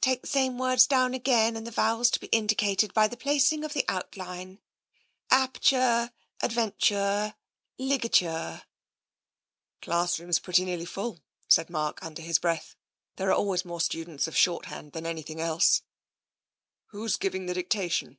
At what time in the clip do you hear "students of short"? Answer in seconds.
13.80-14.64